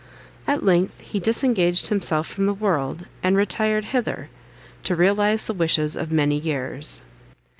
At 0.47 0.65
length 0.65 0.99
he 1.01 1.19
disengaged 1.19 1.89
himself 1.89 2.25
from 2.25 2.47
the 2.47 2.55
world, 2.55 3.05
and 3.21 3.37
retired 3.37 3.85
hither, 3.93 4.31
to 4.81 4.95
realise 4.95 5.45
the 5.45 5.53
wishes 5.53 5.95
of 5.95 6.11
many 6.11 6.39
years. 6.39 7.03